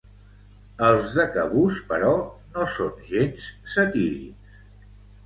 [0.85, 2.13] Els de Cabús, però,
[2.55, 4.57] no són gens satírics.